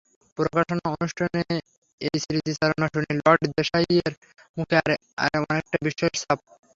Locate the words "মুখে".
4.57-4.75